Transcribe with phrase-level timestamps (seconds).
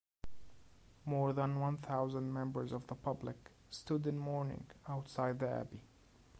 [1.05, 5.83] More than one thousand members of the public stood in mourning outside the Abbey.